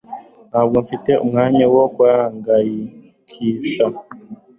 Ntabwo 0.49 0.75
mfite 0.83 1.11
umwanya 1.25 1.65
wo 1.75 1.85
kuguhangayikisha 1.95 3.85